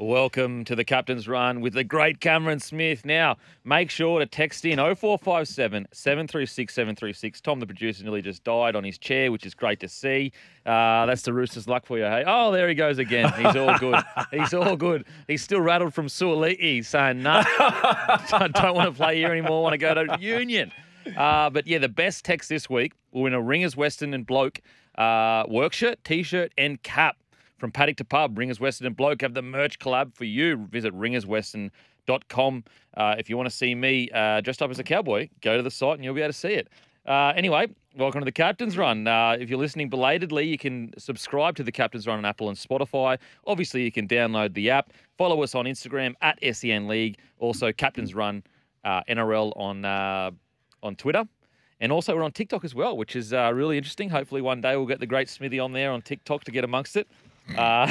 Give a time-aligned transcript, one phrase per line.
[0.00, 3.04] Welcome to the captain's run with the great Cameron Smith.
[3.04, 7.40] Now, make sure to text in 0457 736 736.
[7.42, 10.32] Tom, the producer, nearly just died on his chair, which is great to see.
[10.64, 12.24] Uh, that's the Roosters' luck for you, hey?
[12.26, 13.30] Oh, there he goes again.
[13.34, 14.02] He's all good.
[14.30, 15.04] He's all good.
[15.28, 18.16] He's still rattled from Suaalii saying, no, nah,
[18.48, 20.72] don't want to play here anymore, I want to go to Union.
[21.14, 24.62] Uh, but yeah, the best text this week will win a Ringers Western and Bloke
[24.96, 27.18] uh, work shirt, t shirt, and cap.
[27.60, 30.66] From paddock to pub, Ringers Western and Bloke have the merch collab for you.
[30.70, 32.64] Visit ringerswestern.com.
[32.96, 35.62] Uh, if you want to see me uh, dressed up as a cowboy, go to
[35.62, 36.68] the site and you'll be able to see it.
[37.04, 37.66] Uh, anyway,
[37.98, 39.06] welcome to the Captain's Run.
[39.06, 42.56] Uh, if you're listening belatedly, you can subscribe to the Captain's Run on Apple and
[42.56, 43.18] Spotify.
[43.46, 44.94] Obviously, you can download the app.
[45.18, 47.18] Follow us on Instagram at SEN League.
[47.40, 48.42] Also, Captain's Run
[48.84, 50.30] uh, NRL on uh,
[50.82, 51.24] on Twitter.
[51.82, 54.08] And also, we're on TikTok as well, which is uh, really interesting.
[54.08, 56.96] Hopefully, one day we'll get the great Smithy on there on TikTok to get amongst
[56.96, 57.06] it.
[57.56, 57.90] Uh,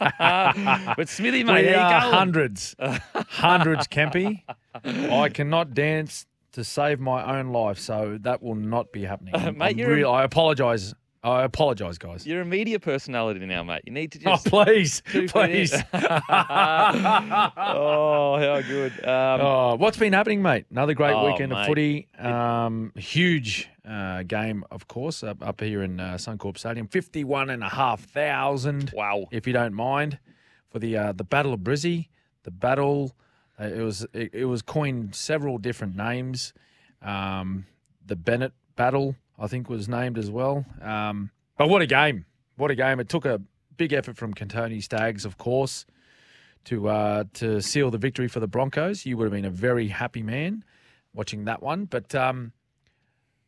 [0.96, 2.12] but Smithy, mate, we how you going?
[2.14, 4.42] hundreds, hundreds, Kempy.
[4.84, 9.34] I cannot dance to save my own life, so that will not be happening.
[9.34, 10.94] Uh, mate, I'm you're a- real- I apologise.
[11.28, 12.26] I apologise, guys.
[12.26, 13.82] You're a media personality now, mate.
[13.86, 14.48] You need to just.
[14.52, 15.00] Oh, just.
[15.04, 15.28] please, feet in.
[15.28, 15.74] please.
[15.92, 18.92] oh, how good.
[19.04, 20.66] Um, Oh, what's been happening, mate?
[20.70, 22.08] Another great Oh, weekend of footy.
[22.18, 26.88] Um, huge uh, game, of course, up, up here in uh, Suncorp Stadium.
[26.88, 29.26] 51,500, Wow.
[29.30, 30.18] if you don't mind,
[30.70, 32.08] for the uh, the Battle of Brizzy.
[32.44, 33.14] The battle,
[33.60, 36.52] uh, it was it, it was coined several different names.
[37.02, 37.66] Um,
[38.04, 40.64] the Bennett Battle, I think, was named as well.
[40.82, 42.24] Um, but what a game!
[42.56, 43.00] What a game!
[43.00, 43.40] It took a
[43.76, 45.86] big effort from Kotoni Staggs, of course
[46.68, 49.06] to uh, to seal the victory for the Broncos.
[49.06, 50.64] You would have been a very happy man
[51.14, 51.86] watching that one.
[51.86, 52.52] But um,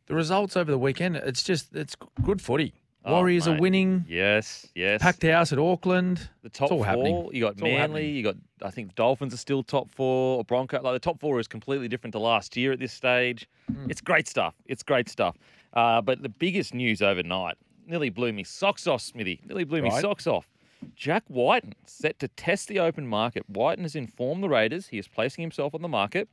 [0.07, 2.73] the results over the weekend, it's just it's good footy.
[3.03, 4.05] Oh, Warriors are winning.
[4.07, 5.01] Yes, yes.
[5.01, 6.29] Packed house at Auckland.
[6.43, 6.85] the top all four.
[6.85, 7.29] happening.
[7.31, 8.09] You got It's Manly.
[8.09, 10.43] You got I think the Dolphins are still top four.
[10.43, 13.47] Bronco like the top four is completely different to last year at this stage.
[13.71, 13.89] Hmm.
[13.89, 14.55] It's great stuff.
[14.65, 15.35] It's great stuff.
[15.73, 17.55] Uh, but the biggest news overnight
[17.85, 19.41] nearly blew me socks off, Smithy.
[19.45, 20.49] Nearly blew me socks off.
[20.95, 23.43] Jack Wighton set to test the open market.
[23.47, 26.27] Wighton has informed the Raiders he is placing himself on the market.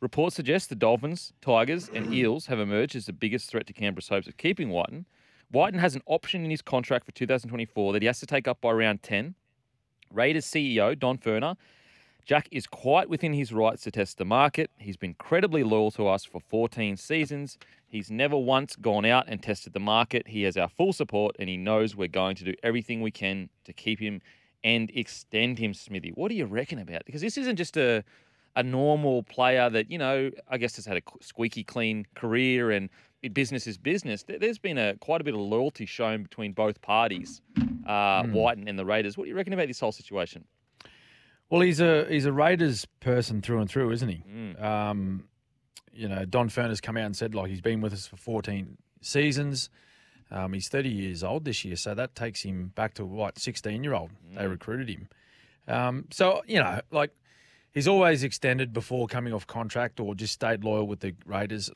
[0.00, 4.08] Reports suggest the Dolphins, Tigers, and Eels have emerged as the biggest threat to Canberra's
[4.08, 5.06] hopes of keeping Wighton.
[5.50, 8.60] Wighton has an option in his contract for 2024 that he has to take up
[8.60, 9.34] by round 10.
[10.12, 11.56] Raiders CEO Don Furner.
[12.26, 14.70] Jack is quite within his rights to test the market.
[14.78, 17.56] He's been credibly loyal to us for 14 seasons.
[17.86, 20.26] He's never once gone out and tested the market.
[20.26, 23.48] He has our full support and he knows we're going to do everything we can
[23.64, 24.20] to keep him
[24.64, 26.10] and extend him, Smithy.
[26.16, 27.04] What do you reckon about?
[27.06, 28.02] Because this isn't just a
[28.58, 32.88] a normal player that, you know, I guess has had a squeaky clean career and
[33.34, 34.22] business is business.
[34.22, 37.42] There- There's been a quite a bit of loyalty shown between both parties,
[37.86, 39.16] uh, Wighton and the Raiders.
[39.18, 40.44] What do you reckon about this whole situation?
[41.50, 44.24] Well, he's a he's a Raiders person through and through, isn't he?
[44.28, 44.62] Mm.
[44.62, 45.28] Um,
[45.92, 48.16] you know, Don Furner has come out and said like he's been with us for
[48.16, 49.70] 14 seasons.
[50.30, 53.84] Um, he's 30 years old this year, so that takes him back to what 16
[53.84, 54.10] year old.
[54.34, 55.08] They recruited him.
[55.68, 57.12] Um, so you know, like
[57.72, 61.70] he's always extended before coming off contract or just stayed loyal with the Raiders.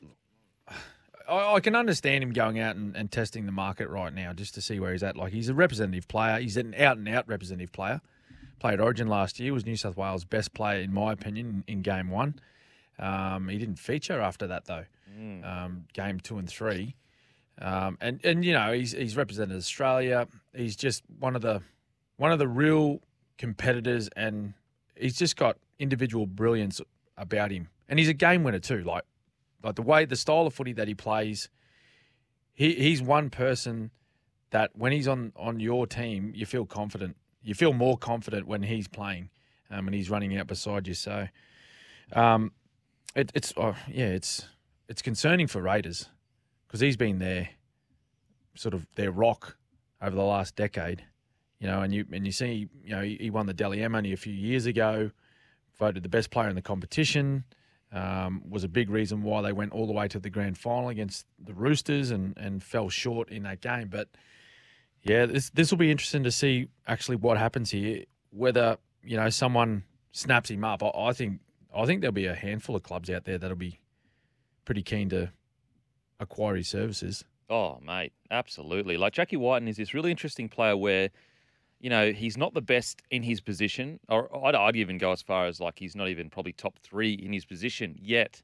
[1.29, 4.53] I, I can understand him going out and, and testing the market right now just
[4.55, 5.15] to see where he's at.
[5.15, 6.39] Like he's a representative player.
[6.39, 8.01] He's an out and out representative player.
[8.61, 9.53] Played Origin last year.
[9.53, 12.35] Was New South Wales' best player in my opinion in Game One.
[12.99, 14.85] Um, he didn't feature after that though.
[15.43, 16.95] Um, game two and three.
[17.59, 20.27] Um, and and you know he's he's represented Australia.
[20.55, 21.63] He's just one of the
[22.17, 23.01] one of the real
[23.39, 24.53] competitors, and
[24.95, 26.79] he's just got individual brilliance
[27.17, 27.67] about him.
[27.89, 28.83] And he's a game winner too.
[28.83, 29.05] Like
[29.63, 31.49] like the way the style of footy that he plays.
[32.53, 33.89] He he's one person
[34.51, 37.17] that when he's on on your team, you feel confident.
[37.43, 39.29] You feel more confident when he's playing,
[39.69, 40.93] um, and he's running out beside you.
[40.93, 41.27] So,
[42.13, 42.51] um,
[43.15, 44.45] it, it's oh, yeah, it's
[44.87, 46.09] it's concerning for Raiders
[46.67, 47.49] because he's been their
[48.55, 49.57] sort of their rock
[50.01, 51.03] over the last decade.
[51.59, 53.95] You know, and you and you see, you know, he, he won the Dally M
[53.95, 55.11] only a few years ago,
[55.77, 57.43] voted the best player in the competition.
[57.93, 60.87] Um, was a big reason why they went all the way to the grand final
[60.87, 63.89] against the Roosters and, and fell short in that game.
[63.89, 64.07] But
[65.03, 68.05] yeah, this this will be interesting to see actually what happens here.
[68.31, 70.83] Whether you know someone snaps him up.
[70.83, 71.39] I, I think
[71.75, 73.79] I think there'll be a handful of clubs out there that'll be
[74.65, 75.31] pretty keen to
[76.19, 77.25] acquire his services.
[77.49, 78.97] Oh, mate, absolutely.
[78.97, 81.09] Like Jackie Wighton is this really interesting player where,
[81.79, 85.21] you know, he's not the best in his position, or I'd, I'd even go as
[85.21, 87.97] far as like he's not even probably top three in his position.
[87.99, 88.41] Yet,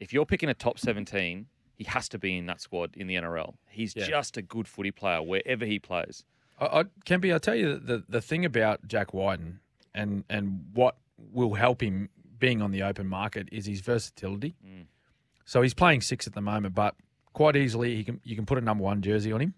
[0.00, 1.46] if you're picking a top 17,
[1.76, 3.54] he has to be in that squad in the NRL.
[3.68, 4.06] He's Yeah.
[4.06, 6.24] just a good footy player wherever he plays.
[6.58, 9.60] I, I, Kempy, I'll tell you the, the thing about Jack Wighton,
[9.94, 10.96] and and what
[11.32, 12.08] will help him
[12.38, 14.56] being on the open market is his versatility.
[14.66, 14.86] Mm.
[15.44, 16.94] So he's playing six at the moment, but
[17.32, 19.54] quite easily he can you can put a number one jersey on him,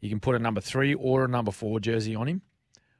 [0.00, 2.42] you can put a number three or a number four jersey on him,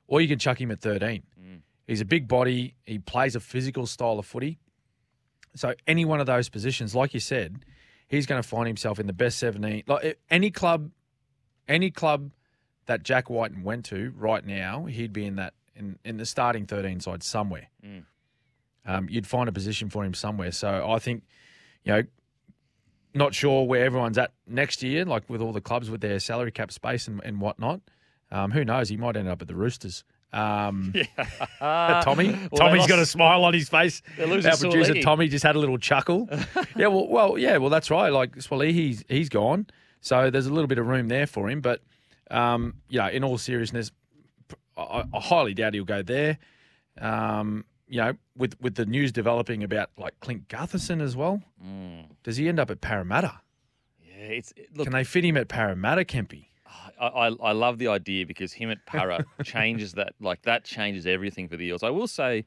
[0.07, 1.23] or you can chuck him at thirteen.
[1.41, 1.61] Mm.
[1.87, 2.75] He's a big body.
[2.87, 4.59] He plays a physical style of footy.
[5.55, 7.65] So any one of those positions, like you said,
[8.09, 9.85] he's going to find himself in the best seventeen.
[9.87, 10.91] Like any club,
[11.69, 12.33] any club
[12.87, 16.67] that Jack Wighton went to right now, he'd be in that in, in the starting
[16.67, 17.69] thirteen side somewhere.
[18.87, 20.51] Um, you'd find a position for him somewhere.
[20.51, 21.25] So I think,
[21.85, 22.03] you know,
[23.15, 26.53] not sure where everyone's at next year, like with all the clubs with their salary
[26.53, 27.81] cap space and, and whatnot.
[28.31, 28.89] Um, who knows?
[28.89, 30.05] He might end up at the Roosters.
[30.33, 30.93] Um,
[31.59, 34.03] Tommy, Well, Tommy's got a smile on his face.
[34.47, 34.93] Our producer.
[35.03, 36.29] Tommy just had a little chuckle.
[36.77, 38.11] yeah, well, well, yeah, well, that's right.
[38.13, 39.67] Like Suaalii, he's he's gone,
[40.01, 41.61] so there's a little bit of room there for him.
[41.61, 41.81] But
[42.31, 43.91] um, yeah, in all seriousness,
[44.77, 46.39] I, I highly doubt he'll go there.
[47.01, 51.43] Um, you know, with with the news developing about like Clint Gutherson as well,
[52.23, 53.41] does he end up at Parramatta?
[54.05, 54.85] Yeah, it's it- look.
[54.87, 56.48] Can they fit him at Parramatta, Kempy?
[57.01, 61.49] I, I love the idea because him at Para changes that like that changes everything
[61.49, 61.83] for the Eels.
[61.83, 62.45] I will say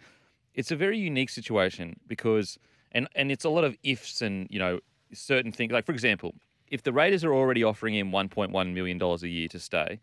[0.54, 2.58] it's a very unique situation because
[2.92, 4.80] and and it's a lot of ifs and you know
[5.14, 6.36] certain things like for example
[6.68, 10.00] if the Raiders are already offering him 1.1 million dollars a year to stay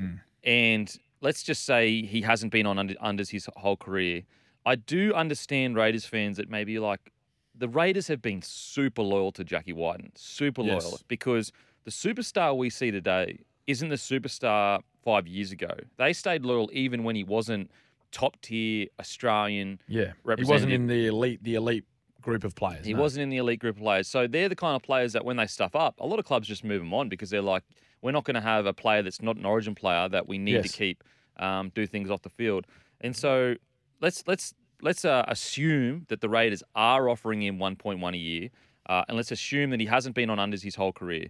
[0.00, 0.18] mm.
[0.44, 4.22] and let's just say he hasn't been on under, unders his whole career
[4.64, 7.12] I do understand Raiders fans that maybe like
[7.54, 10.84] the Raiders have been super loyal to Jackie Wighton super Yes.
[10.84, 11.52] loyal because
[11.84, 15.70] the superstar we see today isn't the superstar five years ago.
[15.96, 17.70] They stayed loyal even when he wasn't
[18.12, 19.80] top tier Australian.
[19.88, 21.84] Yeah, he wasn't in the elite the elite
[22.20, 22.84] group of players.
[22.84, 23.00] He no.
[23.00, 24.08] wasn't in the elite group of players.
[24.08, 26.48] So they're the kind of players that when they stuff up, a lot of clubs
[26.48, 27.62] just move them on because they're like,
[28.02, 30.54] we're not going to have a player that's not an origin player that we need
[30.54, 30.72] Yes.
[30.72, 31.04] to keep
[31.38, 32.66] um, do things off the field.
[33.00, 33.54] And so
[34.00, 38.48] let's let's let's uh, assume that the Raiders are offering him 1.1 a year,
[38.88, 41.28] uh, and let's assume that he hasn't been on unders his whole career.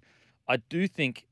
[0.48, 1.26] I do think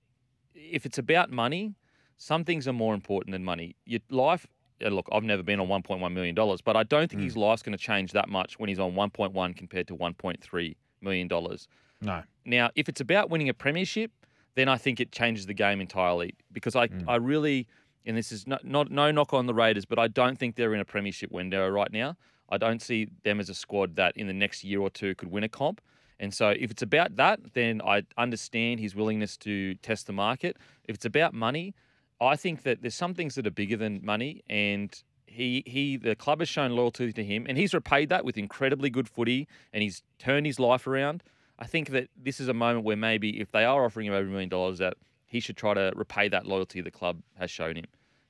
[0.55, 1.75] if it's about money,
[2.17, 3.77] some things are more important than money.
[3.85, 4.47] Your life.
[4.85, 7.27] Uh, look, I've never been on 1.1 million dollars, but I don't think hmm.
[7.27, 11.29] his life's going to change that much when he's on 1.1 compared to 1.3 million
[11.29, 11.69] dollars.
[12.01, 12.23] No.
[12.45, 14.11] Now, if it's about winning a premiership,
[14.57, 17.09] then I think it changes the game entirely because I, hmm.
[17.09, 17.67] I really,
[18.05, 20.75] and this is not, not no knock on the Raiders, but I don't think they're
[20.75, 22.17] in a premiership window right now.
[22.51, 25.31] I don't see them as a squad that in the next year or two could
[25.31, 25.81] win a comp.
[26.21, 30.57] And so if it's about that, then I understand his willingness to test the market.
[30.85, 31.75] If it's about money,
[32.21, 34.95] I think that there's some things that are bigger than money and
[35.27, 38.89] he he the club has shown loyalty to him and he's repaid that with incredibly
[38.89, 41.23] good footy and he's turned his life around.
[41.59, 44.29] I think that this is a moment where maybe if they are offering him over
[44.29, 44.95] a million dollars that
[45.27, 47.87] he should try to repay that loyalty the club has shown him.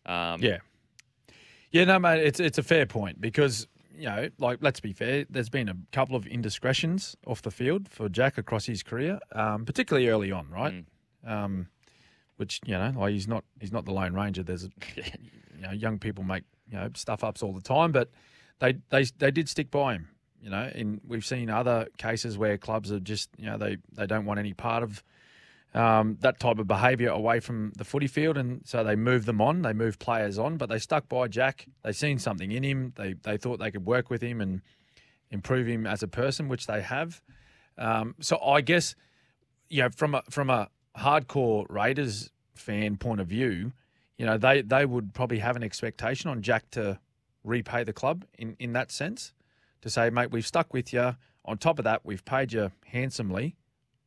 [0.07, 0.59] Um, Yeah.
[1.71, 3.67] Yeah, no, mate, it's it's a fair point because
[3.97, 7.89] you know, like let's be fair, there's been a couple of indiscretions off the field
[7.89, 10.85] for Jack across his career, um, particularly early on, right?
[11.27, 11.69] Um,
[12.37, 14.43] which you know, like he's not he's not the Lone Ranger.
[14.43, 14.65] There's
[14.97, 18.11] you know, young people make you know stuff ups all the time, but
[18.59, 20.09] they they they did stick by him.
[20.41, 24.07] You know, and we've seen other cases where clubs are just you know they they
[24.07, 25.03] don't want any part of
[25.75, 29.41] um, that type of behaviour away from the footy field, and so they moved them
[29.41, 29.63] on.
[29.63, 31.67] They moved players on, but they stuck by Jack.
[31.83, 32.93] They seen something in him.
[32.97, 34.63] They they thought they could work with him and
[35.31, 37.21] improve him as a person, which they have.
[37.77, 38.95] Um, so I guess
[39.69, 43.73] you know from a from a hardcore Raiders fan point of view,
[44.17, 47.01] you know they they would probably have an expectation on Jack to
[47.43, 49.33] repay the club in in that sense,
[49.83, 51.17] to say, mate, we've stuck with you.
[51.47, 53.57] On top of that, we've paid you handsomely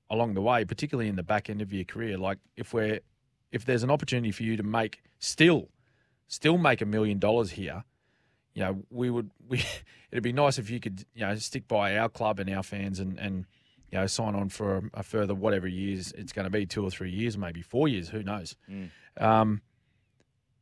[0.10, 2.18] along the way, particularly in the back end of your career.
[2.18, 3.00] Like if we're
[3.52, 5.70] if there's an opportunity for you to make still
[6.28, 7.84] still make a million dollars here,
[8.54, 9.64] you know, we would we
[10.12, 13.00] it'd be nice if you could, you know, stick by our club and our fans
[13.00, 13.46] and and
[13.92, 16.92] you know, sign on for a, further whatever years it's going to be, two or
[16.92, 18.58] three years, maybe four years, who knows.
[19.18, 19.62] Um,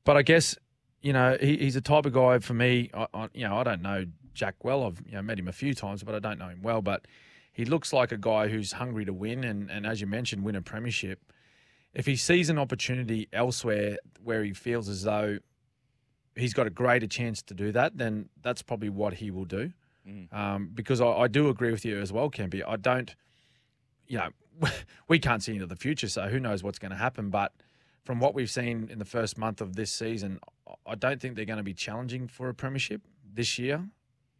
[0.04, 0.56] but I guess
[1.02, 2.90] you know he, he's a type of guy for me.
[2.94, 4.84] I, I, you know, I don't know Jack well.
[4.84, 6.82] I've you know met him a few times, but I don't know him well.
[6.82, 7.06] But
[7.55, 10.55] he looks like a guy who's hungry to win, and and as you mentioned, win
[10.55, 11.19] a premiership.
[11.93, 15.39] If he sees an opportunity elsewhere where he feels as though
[16.35, 19.71] he's got a greater chance to do that, then that's probably what he will do.
[20.33, 22.62] Um, because I, I do agree with you as well, Kempy.
[22.67, 23.15] I don't,
[24.05, 24.29] you know,
[25.07, 27.29] we can't see into the future, so who knows what's going to happen.
[27.29, 27.53] But
[28.03, 30.39] from what we've seen in the first month of this season,
[30.85, 33.01] I don't think they're going to be challenging for a premiership
[33.33, 33.85] this year,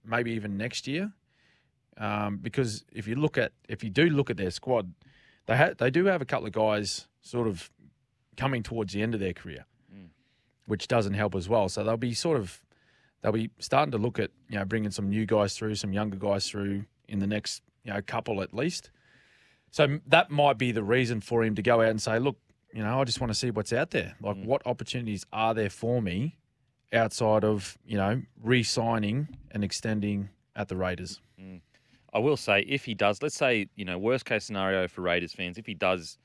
[0.03, 1.13] maybe even next year.
[1.98, 4.94] Um, because if you look at if you do look at their squad,
[5.46, 7.72] they ha- they do have a couple of guys sort of
[8.36, 10.08] coming towards the end of their career, mm.
[10.66, 11.70] which doesn't help as well.
[11.70, 12.62] So they'll be sort of
[13.22, 16.18] they'll be starting to look at you know bringing some new guys through, some younger
[16.18, 18.92] guys through in the next you know couple at least.
[19.72, 22.38] So that might be the reason for him to go out and say, look,
[22.74, 24.16] you know, I just want to see what's out there.
[24.22, 24.46] Like, mm.
[24.46, 26.38] what opportunities are there for me
[26.94, 31.22] outside of you know re-signing and extending at the Raiders?
[31.40, 31.62] Mm.
[32.15, 35.34] I will say, if he does, let's say, you know, worst case scenario for Raiders
[35.34, 36.17] fans, if he does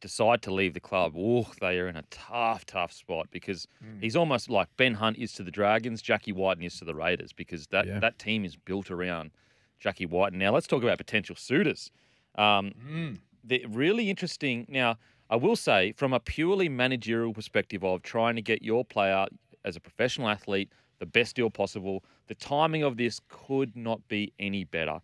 [0.00, 4.00] decide to leave the club, oh, they are in a tough, tough spot because Hmm.
[4.00, 7.32] he's almost like Ben Hunt is to the Dragons, Jackie Wighton is to the Raiders
[7.34, 7.98] because that, Yeah.
[8.00, 9.32] that team is built around
[9.78, 10.38] Jackie Wighton.
[10.38, 11.90] Now, let's talk about potential suitors.
[12.36, 13.14] Um, Hmm.
[13.44, 14.64] the really interesting.
[14.68, 14.98] Now,
[15.28, 19.26] I will say, from a purely managerial perspective of trying to get your player
[19.64, 24.32] as a professional athlete the best deal possible, the timing of this could not be
[24.38, 25.00] any better.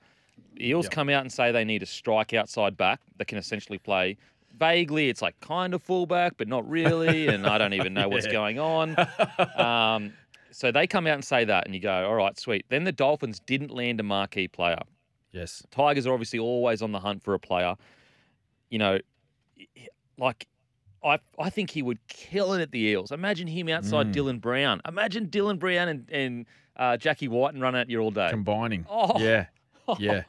[0.60, 0.92] Eels Yep.
[0.92, 4.16] come out and say they need a strike outside back that can essentially play.
[4.58, 8.26] Vaguely, it's like kind of fullback, but not really, and I don't even know what's
[8.26, 8.96] going on.
[9.56, 10.12] Um,
[10.52, 12.90] so they come out and say that, and you go, "All right, sweet." Then the
[12.92, 14.80] Dolphins didn't land a marquee player.
[15.32, 15.62] Yes.
[15.70, 17.76] Tigers are obviously always on the hunt for a player.
[18.68, 18.98] You know,
[20.18, 20.46] like
[21.04, 23.12] I I think he would kill it at the Eels.
[23.12, 24.14] Imagine him outside Mm.
[24.14, 24.80] Dylan Brown.
[24.86, 28.28] Imagine Dylan Brown and, and uh, Jackie White and run at you all day.
[28.30, 28.86] Combining.
[28.90, 29.18] Oh.
[29.20, 29.46] Yeah.
[29.98, 30.22] Yeah.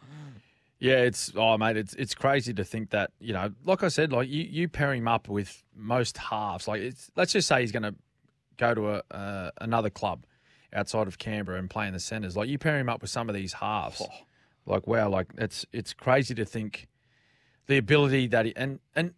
[0.79, 4.11] Yeah, it's oh mate, it's it's crazy to think that you know, like I said,
[4.11, 6.67] like you, you pair him up with most halves.
[6.67, 7.93] Like it's let's just say he's going to
[8.57, 10.25] go to a uh, another club
[10.73, 12.35] outside of Canberra and play in the centres.
[12.35, 14.01] Like you pair him up with some of these halves.
[14.01, 14.07] Oh.
[14.65, 16.87] Like wow, like it's it's crazy to think
[17.67, 19.13] the ability that he and and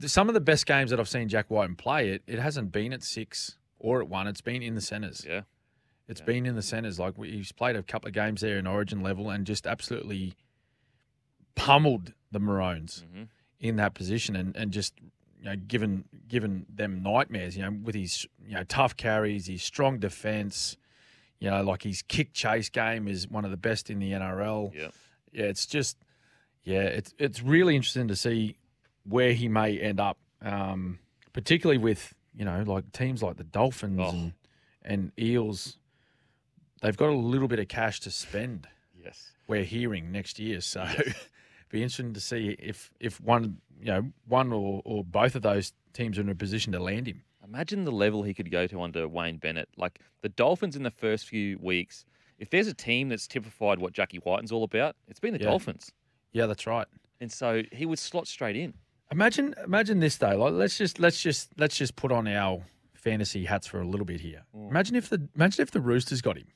[0.00, 2.92] some of the best games that I've seen Jack White play it it hasn't been
[2.92, 4.26] at six or at one.
[4.26, 5.24] It's been in the centres.
[5.26, 5.42] Yeah.
[6.08, 6.26] It's Yeah.
[6.26, 6.98] been in the centres.
[6.98, 10.34] Like he's played a couple of games there in Origin level and just absolutely
[11.54, 13.24] pummeled the Maroons hmm
[13.60, 14.92] in that position and, and just
[15.38, 17.56] you know given given them nightmares.
[17.56, 20.76] You know with his you know tough carries, his strong defence.
[21.38, 24.74] You know like his kick chase game is one of the best in the NRL.
[24.74, 24.88] Yeah.
[25.32, 25.96] Yeah, it's just
[26.64, 28.56] yeah, it's it's really interesting to see
[29.04, 30.98] where he may end up, um,
[31.32, 34.10] particularly with you know like teams like the Dolphins Oh.
[34.10, 34.32] and
[34.84, 35.78] and Eels.
[36.82, 38.68] They've got a little bit of cash to spend.
[39.02, 39.32] Yes.
[39.46, 40.86] We're hearing next year, so
[41.70, 45.72] be interesting to see if if one you know one or, or both of those
[45.92, 47.22] teams are in a position to land him.
[47.42, 49.68] Imagine the level he could go to under Wayne Bennett.
[49.76, 52.04] Like the Dolphins in the first few weeks.
[52.38, 55.50] If there's a team that's typified what Jackie Wighton's all about, it's been the Yeah.
[55.50, 55.92] Dolphins.
[56.32, 56.86] Yeah, that's right.
[57.20, 58.74] And so he would slot straight in.
[59.12, 60.36] Imagine imagine this though.
[60.36, 62.62] Like let's just let's just let's just put on our
[62.94, 64.42] fantasy hats for a little bit here.
[64.56, 64.70] Mm.
[64.70, 66.46] Imagine if the imagine if the Roosters got him.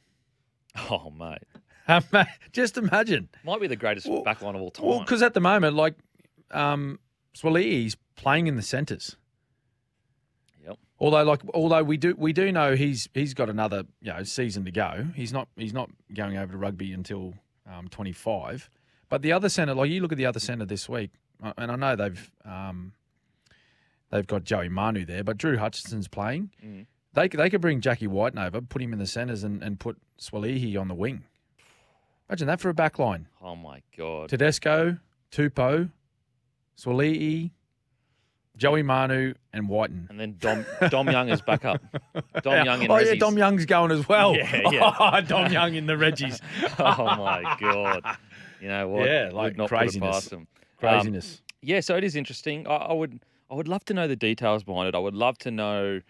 [0.91, 2.27] Oh, mate.
[2.53, 3.29] just imagine.
[3.45, 4.87] Might be the greatest Well- backline of all time.
[4.87, 5.95] Well, because at the moment, like
[6.51, 6.99] um,
[7.37, 9.17] Suaalii's playing in the centres.
[10.65, 10.79] Yep.
[11.01, 14.65] Although, like, although we do we do know he's he's got another you know season
[14.67, 15.07] to go.
[15.15, 17.35] He's not he's not going over to rugby until
[17.71, 18.69] um, twenty five.
[19.09, 21.11] But the other centre, like you look at the other centre this week,
[21.43, 22.93] uh, and I know they've um,
[24.11, 26.51] they've got Joey Manu there, but Drew Hutchison's playing.
[26.65, 26.87] Mm.
[27.15, 29.97] They they could bring Jackie Wighton over, put him in the centres, and, and put
[30.21, 31.25] Suaalii on the wing.
[32.29, 33.27] Imagine that for a back line.
[33.41, 34.29] Oh, my God.
[34.29, 34.99] Tedesco,
[35.33, 35.91] Tupou,
[36.77, 37.51] Suaalii,
[38.57, 40.09] Joey Manu, and Wighton.
[40.11, 41.81] And then Dom Dom Young is back up.
[42.43, 44.35] Dom Young in oh yeah, Dom Young's going as well.
[44.37, 44.95] Yeah, yeah.
[45.01, 46.41] Oh, Dom Young in the Reggies.
[46.79, 48.19] oh my god!
[48.61, 49.07] You know what?
[49.07, 50.15] Yeah, Would like not craziness.
[50.15, 50.49] past them.
[50.79, 51.35] Craziness.
[51.35, 52.67] Um, yeah, so it is interesting.
[52.67, 54.95] I, I would, I would love to know the details behind it.
[54.95, 56.01] I would love to know: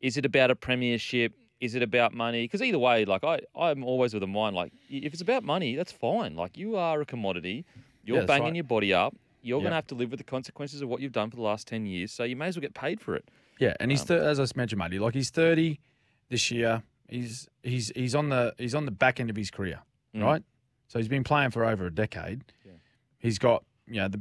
[0.00, 1.32] is it about a premiership?
[1.60, 2.44] Is it about money?
[2.44, 5.74] Because either way, like I, I'm always with a mind like if it's about money,
[5.74, 6.36] that's fine.
[6.36, 7.64] Like you are a commodity.
[8.04, 8.54] You're Yeah, banging right.
[8.56, 9.14] your body up.
[9.42, 9.62] You're Yeah.
[9.64, 11.66] going to have to live with the consequences of what you've done for the last
[11.66, 12.12] ten years.
[12.12, 13.28] So you may as well get paid for it.
[13.58, 15.80] yeah, and he's um, thir- as I mentioned, matey, like he's thirty
[16.28, 16.82] this year.
[17.08, 19.80] He's he's he's on the he's on the back end of his career,
[20.14, 20.22] Mm.
[20.22, 20.42] right?
[20.86, 22.44] So he's been playing for over a decade.
[22.64, 22.72] Yeah.
[23.18, 24.20] He's got you know the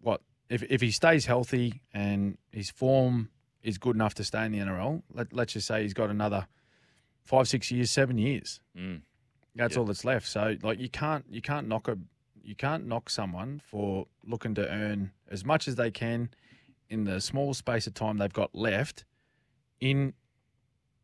[0.00, 3.28] what if if he stays healthy and his form
[3.64, 5.02] is good enough to stay in the NRL.
[5.12, 6.46] Let, let's just say he's got another
[7.24, 8.60] five, six years, seven years.
[8.78, 9.02] Mm.
[9.56, 9.80] That's Yeah.
[9.80, 10.26] all that's left.
[10.28, 11.98] So like you can't you can't knock a
[12.42, 16.28] you can't knock someone for looking to earn as much as they can
[16.90, 19.04] in the small space of time they've got left
[19.80, 20.12] in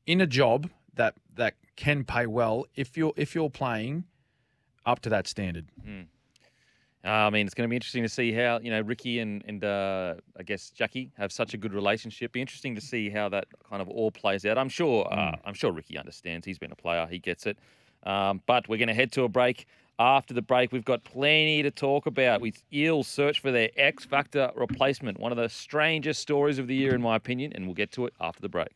[0.07, 4.05] in a job that that can pay well if you're if you're playing
[4.85, 5.69] up to that standard.
[7.05, 9.43] Uh, I mean, it's going to be interesting to see how you know Ricky and
[9.47, 12.33] and uh, I guess Jackie have such a good relationship.
[12.33, 14.59] Be interesting to see how that kind of all plays out.
[14.59, 15.11] I'm sure.
[15.11, 16.45] Uh, I'm sure Ricky understands.
[16.47, 17.07] He's been a player.
[17.11, 17.59] He gets it.
[18.05, 19.67] Um, but we're going to head to a break.
[19.99, 22.41] After the break, we've got plenty to talk about.
[22.41, 25.21] We Eels search for their X Factor replacement.
[25.21, 28.07] One of the strangest stories of the year, in my opinion, and we'll get to
[28.07, 28.73] it after the break.